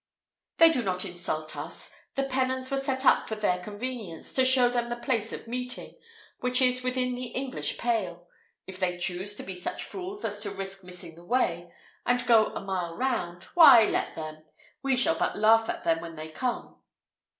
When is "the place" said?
4.89-5.31